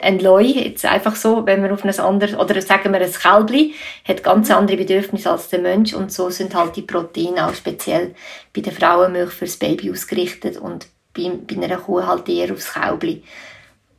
[0.03, 3.75] ein Leu, jetzt einfach so, wenn man auf ein anderes, oder sagen wir ein Kälbli,
[4.09, 8.15] hat ganz andere Bedürfnisse als der Mensch und so sind halt die Proteine auch speziell
[8.55, 13.23] bei der Frauenmilch fürs Baby ausgerichtet und bei, bei einer Kuh halt eher aufs Kälbli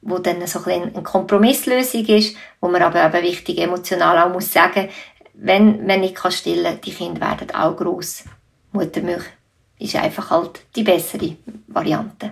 [0.05, 4.51] wo dann so ein eine Kompromisslösung ist, wo man aber eben wichtig emotional auch muss
[4.51, 4.89] sagen,
[5.33, 8.23] wenn, wenn ich kann stillen, die Kinder werden auch gross.
[8.71, 9.23] Muttermilch
[9.79, 11.35] ist einfach halt die bessere
[11.67, 12.31] Variante.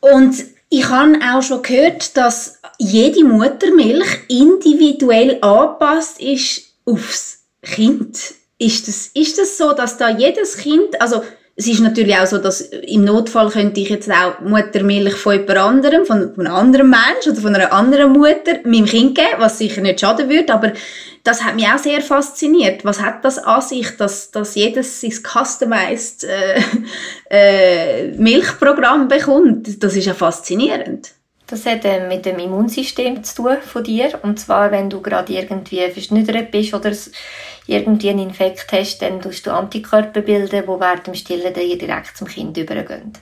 [0.00, 0.34] Und
[0.68, 8.34] ich habe auch schon gehört, dass jede Muttermilch individuell angepasst ist aufs Kind.
[8.58, 11.22] Ist das, ist das so, dass da jedes Kind, also
[11.60, 15.58] es ist natürlich auch so, dass im Notfall könnte ich jetzt auch Muttermilch von jemand
[15.58, 19.58] anderem, von, von einem anderen Menschen oder von einer anderen Mutter meinem Kind geben, was
[19.58, 20.72] sicher nicht schaden würde, aber
[21.22, 22.82] das hat mich auch sehr fasziniert.
[22.86, 26.62] Was hat das an sich, dass, dass jedes sein customized äh,
[27.30, 29.82] äh, Milchprogramm bekommt?
[29.84, 31.10] Das ist ja faszinierend.
[31.50, 34.20] Das hat äh, mit dem Immunsystem zu tun von dir.
[34.22, 36.92] Und zwar, wenn du gerade irgendwie verschnüdert bist oder
[37.66, 42.28] irgendwie einen Infekt hast, dann tust du Antikörper bilden, die während dem Stillen direkt zum
[42.28, 43.12] Kind übergehen.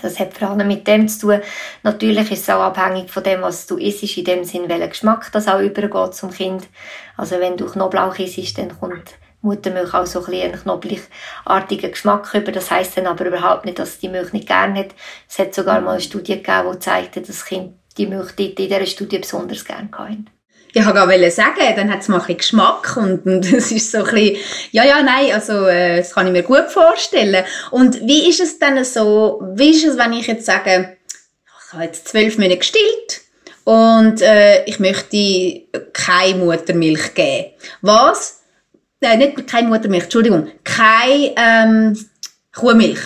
[0.00, 1.40] Das hat vor allem mit dem zu tun.
[1.82, 5.32] Natürlich ist es auch abhängig von dem, was du isst, in dem Sinn, welcher Geschmack
[5.32, 6.68] das auch übergeht zum Kind.
[7.16, 12.34] Also wenn du Knoblauch isst, dann kommt Muttermilch auch so ein bisschen einen knobligartigen Geschmack
[12.34, 12.52] über.
[12.52, 14.88] Das heißt dann aber überhaupt nicht, dass die Milch nicht gerne hat.
[15.28, 18.84] Es hat sogar mal eine Studie gegeben, die zeigte, dass Kind die Milch in dieser
[18.86, 20.30] Studie besonders gerne hatten.
[20.72, 24.36] Ich wollte sagen, dann hat es mal ein Geschmack und, es ist so ein bisschen,
[24.70, 27.44] ja, ja, nein, also äh, das kann ich mir gut vorstellen.
[27.70, 30.96] Und wie ist es dann so, wie ist es, wenn ich jetzt sage,
[31.66, 33.20] ich habe jetzt zwölf Monate gestillt
[33.64, 37.52] und äh, ich möchte keine Muttermilch geben.
[37.82, 38.37] Was
[39.00, 42.06] äh, nicht keine Muttermilch, Entschuldigung, keine ähm,
[42.54, 43.00] Kuhmilch.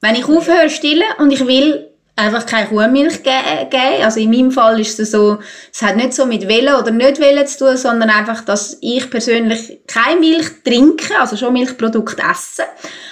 [0.00, 1.88] Wenn ich aufhöre stillen und ich will
[2.18, 3.32] einfach keine Kuhmilch ge
[3.70, 5.38] geben, also in meinem Fall ist es so,
[5.72, 9.08] es hat nicht so mit Wählen oder nicht Wählen zu tun, sondern einfach, dass ich
[9.08, 12.64] persönlich keine Milch trinke, also schon Milchprodukte esse,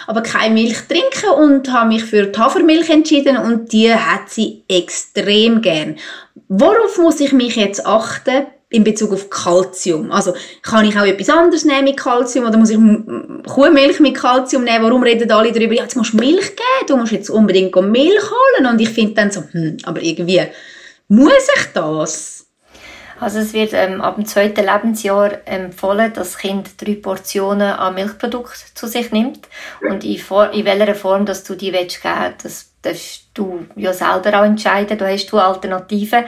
[0.06, 4.64] aber keine Milch trinke und habe mich für die Hafermilch entschieden und die hat sie
[4.68, 5.96] extrem gern.
[6.48, 8.46] Worauf muss ich mich jetzt achten,
[8.76, 10.12] in Bezug auf Kalzium.
[10.12, 12.78] Also kann ich auch etwas anderes nehmen mit Kalzium oder muss ich
[13.46, 14.84] Kuhmilch mit Kalzium nehmen?
[14.84, 15.74] Warum reden alle darüber?
[15.74, 19.14] Ja, jetzt musst du Milch geben, du musst jetzt unbedingt Milch holen und ich finde
[19.14, 20.42] dann so, hm, aber irgendwie
[21.08, 22.46] muss ich das?
[23.18, 27.94] Also es wird ähm, ab dem zweiten Lebensjahr empfohlen, dass das Kind drei Portionen an
[27.94, 29.48] Milchprodukten zu sich nimmt
[29.88, 30.20] und in,
[30.52, 34.98] in welcher Form dass du die willst geben, das darfst du ja selber auch entscheiden.
[34.98, 36.24] Da hast du Alternativen.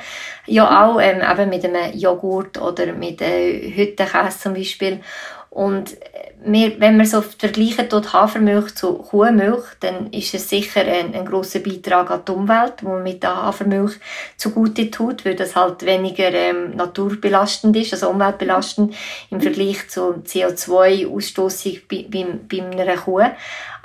[0.47, 5.01] Ja auch ähm, eben mit einem Joghurt oder mit äh, Hüttenkäse zum Beispiel.
[5.51, 5.97] Und
[6.45, 11.25] wir, wenn man so vergleichen tut Hafermilch zu Kuhmilch, dann ist es sicher ein, ein
[11.25, 13.95] großer Beitrag an die Umwelt, wo man mit der Hafermilch
[14.37, 18.95] zugute tut, weil das halt weniger ähm, naturbelastend ist, also umweltbelastend
[19.31, 23.25] im Vergleich zur CO2-Ausstoßung bei, bei, bei einer Kuh.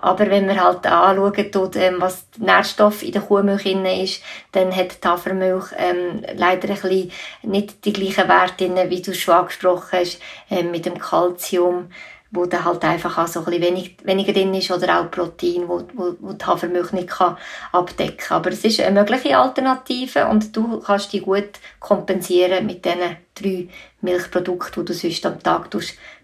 [0.03, 5.01] Aber wenn man halt anschauen ähm, was Nährstoff in der Kuhmilch drin ist, dann hat
[5.01, 7.11] die Hafermilch ähm, leider ein bisschen
[7.41, 11.89] nicht die gleichen Werte drin, wie du schon angesprochen hast, ähm, mit dem Kalzium
[12.35, 15.67] wo dann halt einfach auch so ein bisschen wenig, weniger drin ist oder auch Protein,
[15.67, 17.37] wo, wo, wo die Hafermilch nicht kann
[17.71, 18.37] abdecken kann.
[18.37, 23.67] Aber es ist eine mögliche Alternative und du kannst die gut kompensieren mit diesen drei
[24.01, 25.69] Milchprodukten, die du sonst am Tag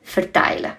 [0.01, 0.73] verteilen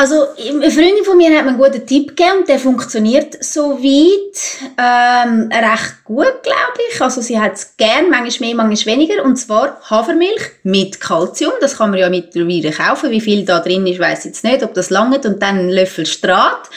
[0.00, 4.34] also, eine Freundin von mir hat mir einen guten Tipp gegeben und der funktioniert soweit
[4.78, 7.02] ähm, recht gut, glaube ich.
[7.02, 9.22] Also, sie hat es gern, manchmal mehr, manchmal weniger.
[9.22, 11.52] Und zwar Hafermilch mit Kalzium.
[11.60, 13.10] Das kann man ja mittlerweile kaufen.
[13.10, 15.26] Wie viel da drin ist, weiß ich jetzt nicht, ob das langt.
[15.26, 16.70] Und dann einen Löffel Strat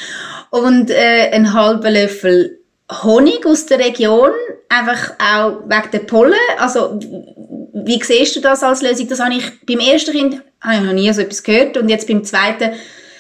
[0.49, 2.59] und äh, einen halben Löffel
[3.03, 4.31] Honig aus der Region.
[4.67, 6.33] Einfach auch wegen der Pollen.
[6.57, 9.07] Also, wie siehst du das als Lösung?
[9.07, 11.77] Das habe ich beim ersten Kind habe ich noch nie so etwas gehört.
[11.77, 12.71] Und jetzt beim zweiten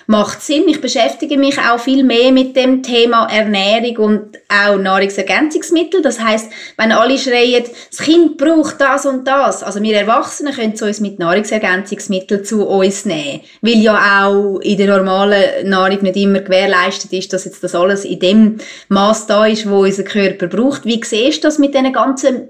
[0.07, 0.63] macht Sinn.
[0.67, 6.01] Ich beschäftige mich auch viel mehr mit dem Thema Ernährung und auch Nahrungsergänzungsmittel.
[6.01, 10.75] Das heißt, wenn alle schreien, das Kind braucht das und das, also wir Erwachsenen können
[10.75, 16.17] zu uns mit Nahrungsergänzungsmitteln zu uns nehmen, weil ja auch in der normalen Nahrung nicht
[16.17, 18.57] immer gewährleistet ist, dass jetzt das alles in dem
[18.89, 20.85] Maß da ist, wo unser Körper braucht.
[20.85, 22.49] Wie siehst du das mit diesen ganzen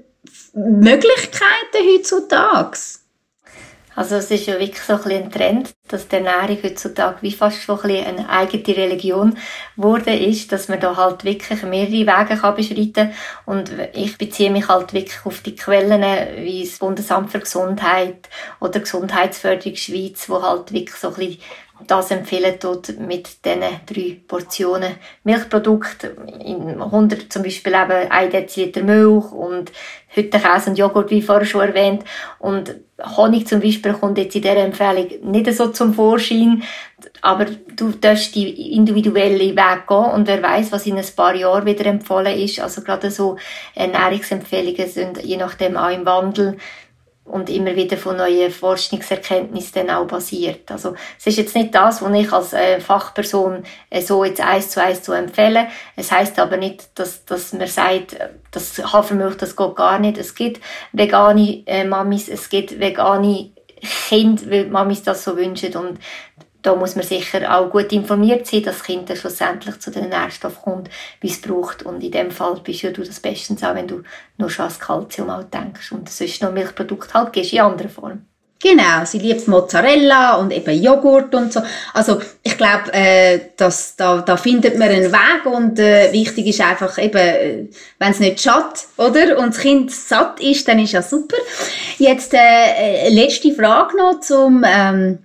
[0.53, 1.43] Möglichkeiten
[1.93, 2.77] heutzutage?
[3.95, 7.61] Also es ist ja wirklich so ein, ein Trend, dass die Ernährung heutzutage wie fast
[7.61, 9.37] schon ein eine eigene Religion
[9.75, 13.13] geworden ist, dass man da halt wirklich mehrere Wege kann beschreiten.
[13.45, 16.01] Und ich beziehe mich halt wirklich auf die Quellen,
[16.43, 18.29] wie das Bundesamt für Gesundheit
[18.59, 21.39] oder Gesundheitsförderung Schweiz, wo halt wirklich so ein bisschen
[21.87, 26.15] das empfehlen tut mit diesen drei Portionen Milchprodukte.
[26.43, 29.71] In 100 zum Beispiel eben 1 Deziliter Milch und
[30.09, 32.03] Hüttenkäse und Joghurt, wie vorher schon erwähnt.
[32.39, 32.75] Und
[33.17, 36.63] Honig zum Beispiel kommt jetzt in dieser Empfehlung nicht so zum Vorschein.
[37.21, 41.65] Aber du darfst die individuelle Weg gehen und wer weiß, was in ein paar Jahren
[41.65, 42.59] wieder empfohlen ist.
[42.59, 43.37] Also gerade so
[43.75, 46.57] Ernährungsempfehlungen sind je nachdem auch im Wandel
[47.25, 50.69] und immer wieder von neuen Forschungserkenntnissen auch basiert.
[50.71, 54.69] Also es ist jetzt nicht das, was ich als äh, Fachperson äh, so jetzt eins
[54.69, 55.67] zu eins zu empfehlen.
[55.95, 58.17] Es heißt aber nicht, dass, dass man sagt,
[58.51, 60.17] das Hafermilch, das geht gar nicht.
[60.17, 63.51] Es gibt vegane äh, Mamis, es gibt vegane
[64.09, 65.99] Kinder, weil Mamis das so wünschen und
[66.63, 70.09] da muss man sicher auch gut informiert sein, dass das Kind dann schlussendlich zu den
[70.09, 70.89] Nährstoffen kommt,
[71.21, 71.83] wie es braucht.
[71.83, 74.01] Und in dem Fall bist ja du das bestens auch, wenn du
[74.37, 75.91] nur schon ans Kalzium auch denkst.
[75.91, 78.25] Und sonst noch Milchprodukt halt gibst in anderer Form.
[78.61, 81.61] Genau, sie liebt Mozzarella und eben Joghurt und so.
[81.93, 86.61] Also ich glaube, äh, dass da, da findet man einen Weg und äh, wichtig ist
[86.61, 87.65] einfach eben, äh,
[87.99, 89.37] wenn es nicht schadet, oder?
[89.37, 91.35] Und das Kind satt ist, dann ist ja super.
[91.97, 95.19] Jetzt äh, äh letzte Frage noch zum ähm,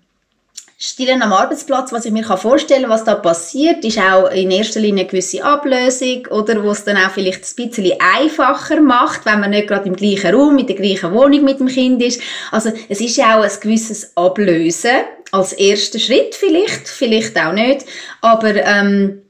[0.81, 4.79] Stillen am Arbeitsplatz, was ich mir vorstellen kann, was da passiert, ist auch in erster
[4.79, 9.41] Linie eine gewisse Ablösung oder wo es dann auch vielleicht ein bisschen einfacher macht, wenn
[9.41, 12.21] man nicht gerade im gleichen Raum, mit der gleichen Wohnung mit dem Kind ist.
[12.53, 15.01] Also es ist ja auch ein gewisses Ablösen
[15.33, 17.85] als erster Schritt vielleicht, vielleicht auch nicht,
[18.21, 19.23] aber ähm,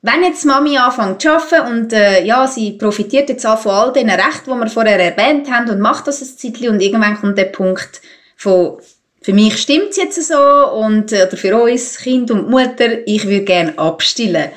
[0.00, 3.92] wenn jetzt Mami anfängt zu arbeiten und äh, ja, sie profitiert jetzt auch von all
[3.92, 7.36] den Rechten, die wir vorher erwähnt haben und macht das ein Zeitchen und irgendwann kommt
[7.36, 8.00] der Punkt
[8.34, 8.78] von
[9.22, 13.24] für mich stimmt es jetzt so und äh, oder für uns Kind und Mutter, ich
[13.24, 14.50] würde gerne abstillen.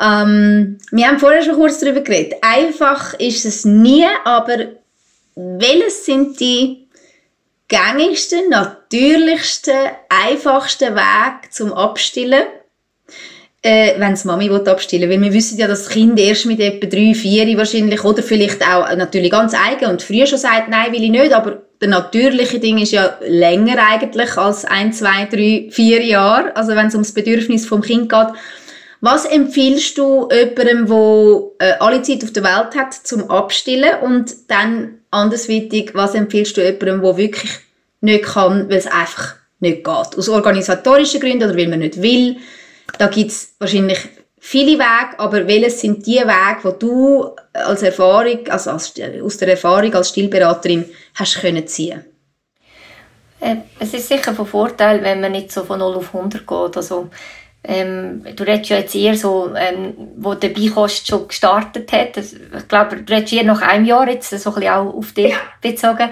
[0.00, 2.38] Ähm, wir haben vorher schon kurz darüber geredet.
[2.40, 4.68] Einfach ist es nie, aber
[5.34, 6.88] welches sind die
[7.68, 12.44] gängigsten, natürlichsten, einfachsten Wege zum Abstillen?
[13.62, 16.60] Äh, wenn es Mami will abstillen Weil wir wissen ja, dass das Kind erst mit
[16.60, 20.92] etwa drei, vier wahrscheinlich oder vielleicht auch natürlich ganz eigen und früher schon sagt, nein,
[20.92, 25.68] will ich nicht, aber der natürliche Ding ist ja länger eigentlich als ein, zwei, drei,
[25.70, 28.28] vier Jahre, also wenn es ums Bedürfnis vom Kind geht.
[29.00, 34.00] Was empfiehlst du jemandem, der äh, alle Zeit auf der Welt hat, zum Abstillen?
[34.02, 37.50] Und dann andersweitig, was empfiehlst du jemandem, der wirklich
[38.00, 40.18] nicht kann, weil es einfach nicht geht?
[40.18, 42.38] Aus organisatorischen Gründen oder weil man nicht will?
[42.96, 43.98] Da gibt es wahrscheinlich
[44.40, 49.48] viele Wege, aber welches sind die Wege, die du als Erfahrung, also als, aus der
[49.48, 52.04] Erfahrung als Stillberaterin hast können ziehen?
[53.40, 56.76] Äh, es ist sicher von Vorteil, wenn man nicht so von 0 auf 100 geht.
[56.76, 57.08] Also,
[57.64, 62.16] ähm, du redest ja jetzt eher so, ähm, wo der Beikost schon gestartet hat.
[62.16, 65.34] Ich glaube, du redest eher nach einem Jahr jetzt, so ein bisschen auch auf dich
[65.60, 66.10] bezogen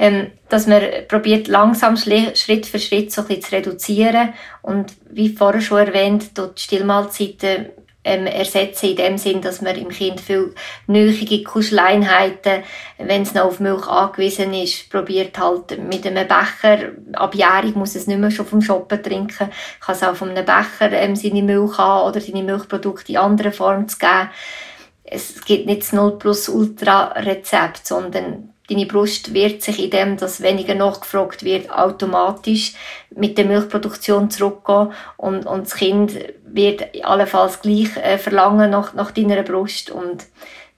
[0.00, 4.32] ähm, dass man probiert langsam Schritt für Schritt so ein bisschen zu reduzieren.
[4.62, 7.66] Und wie vorher schon erwähnt, dort die Stillmahlzeiten
[8.02, 10.54] ähm, ersetzen, in dem Sinn, dass man im Kind viel
[10.86, 12.62] nötige Kuscheleinheiten,
[12.96, 18.06] wenn es noch auf Milch angewiesen ist, probiert halt mit einem Becher, abjährig muss es
[18.06, 21.76] nicht mehr schon vom Shoppen trinken, kann es auch von einem Becher ähm, seine Milch
[21.76, 24.30] haben oder seine Milchprodukte in anderer Form zu geben.
[25.04, 30.16] Es gibt nicht das 0 plus Ultra Rezept, sondern Deine Brust wird sich in dem,
[30.16, 32.74] dass weniger nachgefragt wird, automatisch
[33.10, 39.10] mit der Milchproduktion zurückgehen und, und das Kind wird allenfalls gleich äh, verlangen nach, nach
[39.10, 40.24] deiner Brust und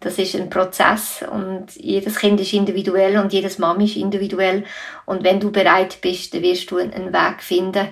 [0.00, 4.64] das ist ein Prozess und jedes Kind ist individuell und jedes Mami ist individuell
[5.04, 7.88] und wenn du bereit bist, dann wirst du einen Weg finden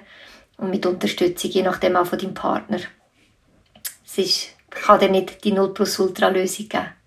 [0.56, 2.78] und mit Unterstützung, je nachdem auch von deinem Partner.
[4.06, 6.99] Es ist, kann dir nicht die 0 plus Ultra Lösung geben.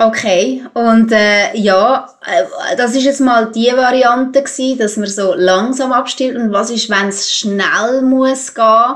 [0.00, 5.34] Okay, und äh, ja, äh, das ist jetzt mal die Variante gewesen, dass man so
[5.34, 6.36] langsam abstillt.
[6.36, 8.94] Und was ist, wenn es schnell muss gehen?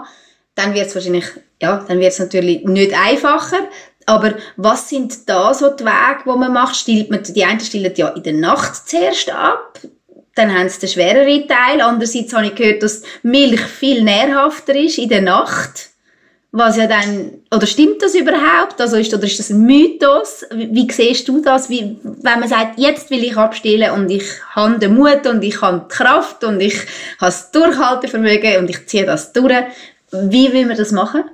[0.54, 1.24] Dann wird es wahrscheinlich,
[1.60, 3.68] ja, dann wird es natürlich nicht einfacher.
[4.06, 6.76] Aber was sind da so die Wege, wo man macht?
[6.76, 9.80] Stillt man, die einen stillen ja in der Nacht zuerst ab,
[10.36, 11.80] dann haben sie den schwereren Teil.
[11.80, 15.91] Andererseits habe ich gehört, dass Milch viel nährhafter ist in der Nacht.
[16.54, 18.78] Was ja dann, oder stimmt das überhaupt?
[18.78, 20.44] Also ist, oder ist das ein Mythos?
[20.50, 21.70] Wie, wie siehst du das?
[21.70, 25.62] Wie, wenn man sagt, jetzt will ich abstillen und ich habe den Mut und ich
[25.62, 26.86] habe die Kraft und ich habe
[27.20, 29.64] das Durchhaltevermögen und ich ziehe das durch.
[30.10, 31.24] Wie will man das machen?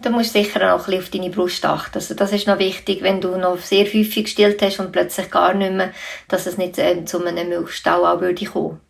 [0.00, 1.96] Du musst sicher auch ein bisschen auf deine Brust achten.
[1.96, 5.54] Also das ist noch wichtig, wenn du noch sehr häufig gestillt hast und plötzlich gar
[5.54, 5.90] nicht mehr,
[6.28, 8.80] dass es nicht äh, zu einem Milchstau auch würde kommen.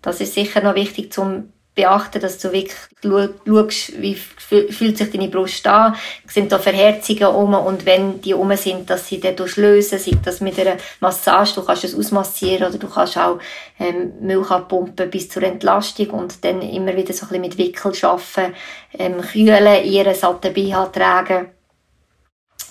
[0.00, 5.28] Das ist sicher noch wichtig, zum beachten, dass du wirklich schaust, wie fühlt sich deine
[5.28, 5.94] Brust an,
[6.26, 10.40] sind da Verherzungen um und wenn die um sind, dass sie dann lösen, sei das
[10.40, 13.38] mit einer Massage, du kannst es ausmassieren oder du kannst auch
[13.78, 17.92] ähm, Milch abpumpen bis zur Entlastung und dann immer wieder so ein bisschen mit Wickel
[18.02, 18.54] arbeiten,
[18.98, 21.59] ähm, kühlen, ihren satten BH tragen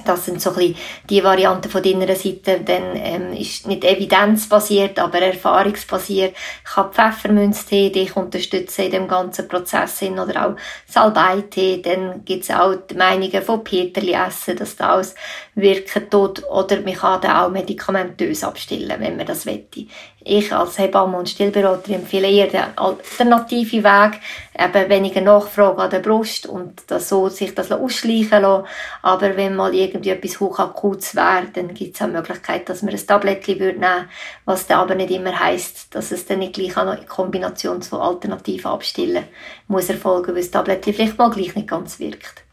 [0.05, 0.75] das sind so ein bisschen
[1.09, 2.61] die Varianten von deiner Seite.
[2.61, 6.35] Dann ähm, ist nicht evidenzbasiert, aber erfahrungsbasiert.
[6.63, 11.81] Ich kann Pfefferminztee dich unterstützen in dem ganzen Prozess hin, oder auch Salbeitee.
[11.81, 15.15] Dann gibt's auch die Meinungen von Peterli essen, dass das
[15.55, 16.43] wirken tut.
[16.49, 19.85] Oder man kann dann auch medikamentös abstillen, wenn man das wette
[20.21, 24.19] ich als Hebamme und Stillberater empfehle eher den alternativen Weg,
[24.57, 28.65] eben weniger Nachfrage an der Brust und das so sich das ausschleichen lassen.
[29.01, 32.93] Aber wenn mal irgendwie etwas hochakutes wäre, dann gibt es auch die Möglichkeit, dass man
[32.93, 34.07] ein Tablettchen nehmen würde,
[34.45, 37.81] was dann aber nicht immer heisst, dass es dann nicht gleich auch noch in Kombination
[37.81, 39.25] zu Alternativen abstillen
[39.67, 42.48] muss erfolgen, weil das Tablettchen vielleicht mal gleich nicht ganz wirkt.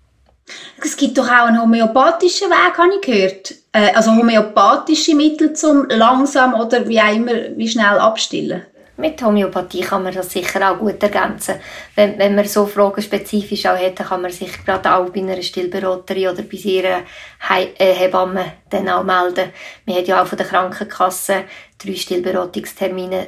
[0.82, 3.54] Es gibt doch auch einen homöopathischen Weg, habe ich gehört.
[3.72, 8.62] Äh, also homöopathische Mittel zum langsam oder wie auch immer, wie schnell abstillen.
[8.98, 11.56] Mit Homöopathie kann man das sicher auch gut ergänzen.
[11.96, 15.42] Wenn, wenn man so Fragen spezifisch auch dann kann man sich gerade auch bei einer
[15.42, 17.00] Stillberaterin oder bei ihrer
[17.48, 19.50] He äh, Hebamme dann auch melden.
[19.84, 21.44] Wir haben ja auch von der Krankenkasse
[21.76, 23.26] drei Stillberatungstermine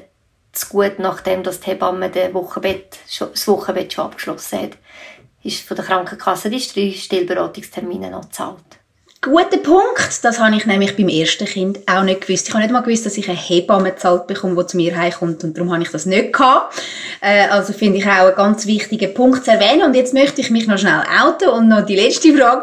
[0.52, 4.70] zu gut, nachdem das die Hebamme Wochenbett, das Wochenbett schon abgeschlossen hat
[5.48, 8.56] ist von der Krankenkasse die drei Stillberatungstermine noch gezahlt.
[9.20, 10.22] Guter Punkt.
[10.22, 12.46] Das habe ich nämlich beim ersten Kind auch nicht gewusst.
[12.46, 15.42] Ich habe nicht mal gewusst, dass ich eine Hebamme gezahlt bekomme, die zu mir heimkommt.
[15.42, 16.80] Und darum habe ich das nicht gehabt.
[17.20, 19.82] Äh, also finde ich auch einen ganz wichtigen Punkt zu erwähnen.
[19.82, 22.62] Und jetzt möchte ich mich noch schnell outen und noch die letzte Frage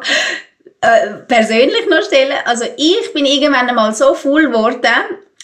[0.79, 2.37] äh, persönlich noch stellen.
[2.45, 4.87] Also ich bin irgendwann einmal so voll geworden,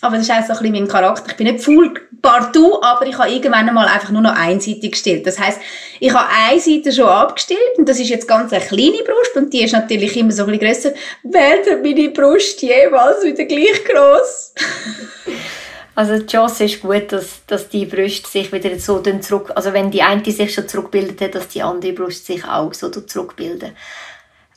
[0.02, 1.30] aber das ist auch so ein bisschen mein Charakter.
[1.30, 5.26] Ich bin nicht voll partout, aber ich habe irgendwann einmal einfach nur noch einseitig gestillt.
[5.26, 5.60] Das heißt,
[6.00, 9.54] ich habe eine Seite schon abgestillt und das ist jetzt ganz eine kleine Brust und
[9.54, 10.92] die ist natürlich immer so ein bisschen grösser.
[11.24, 14.54] Werden meine Brust jemals wieder gleich groß?
[15.94, 19.92] Also die Chance ist gut, dass, dass die Brust sich wieder so zurück, also wenn
[19.92, 23.74] die eine sich schon zurückbildet hat, dass die andere Brust sich auch so zurückbildet.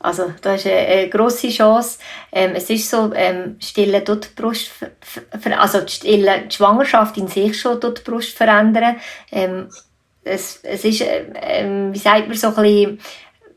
[0.05, 1.99] Also da ist eine, eine grosse Chance.
[2.31, 4.71] Ähm, es ist so, ähm, Stillen tut die Brust,
[5.59, 8.97] also die, Stille, die Schwangerschaft in sich schon tut die Brust verändern.
[9.33, 9.69] Ähm,
[10.23, 13.01] es, es ist, ähm, wie sagt man so ein bisschen,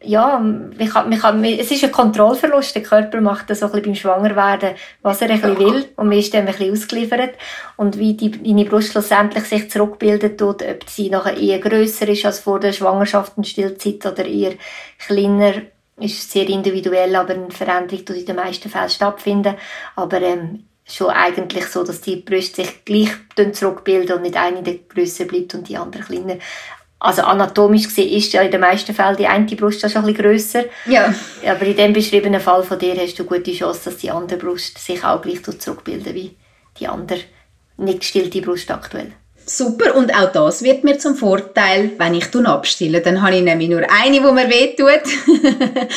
[0.04, 2.76] ja, man kann, man kann, es ist ein Kontrollverlust.
[2.76, 5.86] Der Körper macht das so ein bisschen beim Schwangerwerden, was er ein bisschen will.
[5.98, 7.32] Und man ist dann ein bisschen ausgeliefert.
[7.76, 12.26] Und wie die, deine Brust schlussendlich sich zurückbildet tut, ob sie nachher eher grösser ist
[12.26, 14.54] als vor der Schwangerschaft und Stillzeit oder eher
[15.00, 15.54] kleiner,
[16.00, 19.56] ist sehr individuell, aber eine Veränderung tut in den meisten Fällen stattfinden.
[19.96, 23.12] Aber ähm, schon eigentlich so, dass die Brüste sich gleich
[23.54, 26.38] zurückbilden und nicht eine der grösser bleibt und die andere kleiner.
[27.00, 30.24] Also anatomisch gesehen ist ja in den meisten Fällen die eine Brust schon ein bisschen
[30.24, 30.64] grösser.
[30.86, 31.14] Ja.
[31.46, 34.80] Aber in dem beschriebenen Fall von dir hast du gute Chance, dass die andere Brust
[34.80, 36.36] sich auch gleich zurückbilden wie
[36.80, 37.20] die andere
[37.78, 39.14] nicht gestillte Brust aktuell.
[39.50, 43.00] Super, und auch das wird mir zum Vorteil, wenn ich abstille.
[43.00, 45.04] Dann habe ich nämlich nur eine, die mir wehtut.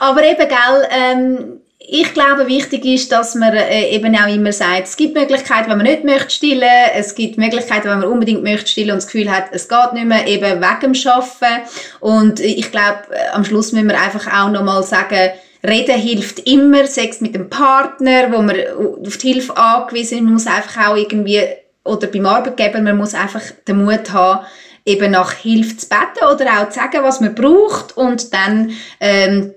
[0.00, 4.86] Aber eben, gell, ähm, ich glaube, wichtig ist, dass man äh, eben auch immer sagt,
[4.86, 8.68] es gibt Möglichkeiten, wenn man nicht möchte stillen, es gibt Möglichkeiten, wenn man unbedingt möchte
[8.68, 11.68] stillen und das Gefühl hat, es geht nicht mehr, eben wegen dem Arbeiten.
[11.98, 15.32] Und ich glaube, äh, am Schluss müssen wir einfach auch nochmal sagen,
[15.66, 18.56] Reden hilft immer, Sex mit dem Partner, wo man
[19.04, 20.24] auf die Hilfe angewiesen ist.
[20.24, 21.40] Man muss einfach auch irgendwie,
[21.84, 24.46] oder beim Arbeitgeber, man muss einfach den Mut haben,
[24.84, 27.96] eben nach Hilfe zu beten oder auch zu sagen, was man braucht.
[27.96, 29.54] Und dann ähm,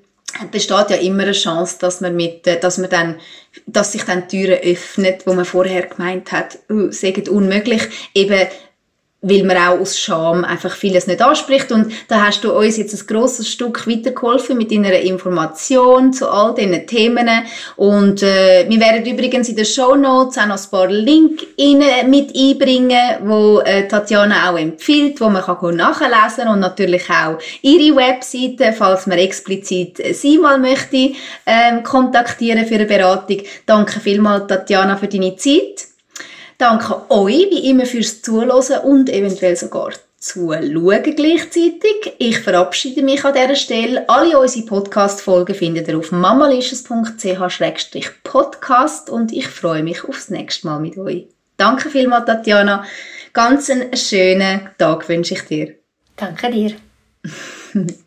[0.51, 3.15] besteht ja immer eine Chance, dass man mit, äh, dass man dann,
[3.65, 6.89] dass sich dann Türen öffnet, wo man vorher gemeint hat, uh,
[7.29, 8.47] unmöglich, eben
[9.27, 11.71] weil man auch aus Scham einfach vieles nicht anspricht.
[11.71, 16.53] Und da hast du uns jetzt ein grosses Stück weitergeholfen mit deiner Information zu all
[16.53, 17.27] diesen Themen.
[17.75, 21.43] Und äh, wir werden übrigens in den Show Notes auch noch ein paar Links
[22.07, 27.39] mit einbringen, wo äh, Tatjana auch empfiehlt, wo man kann nachlesen kann und natürlich auch
[27.63, 31.13] ihre Webseite, falls man explizit sie mal möchte
[31.45, 33.41] ähm, kontaktieren für eine Beratung.
[33.65, 35.94] Danke vielmals, Tatjana, für deine Zeit.
[36.57, 39.91] Danke euch wie immer fürs Zuhören und eventuell sogar
[40.25, 42.13] zuschauen gleichzeitig.
[42.17, 44.09] Ich verabschiede mich an dieser Stelle.
[44.09, 50.97] Alle unsere Podcast-Folgen findet ihr auf mamalicious.ch-podcast und ich freue mich aufs nächste Mal mit
[50.97, 51.27] euch.
[51.57, 52.83] Danke vielmals, Tatjana.
[53.33, 55.75] Ganz einen schönen Tag wünsche ich dir.
[56.15, 56.73] Danke dir.